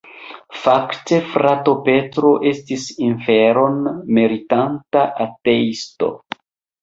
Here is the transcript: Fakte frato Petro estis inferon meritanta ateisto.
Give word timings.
Fakte 0.59 1.17
frato 1.33 1.73
Petro 1.89 2.31
estis 2.51 2.85
inferon 3.09 3.77
meritanta 4.19 5.03
ateisto. 5.27 6.09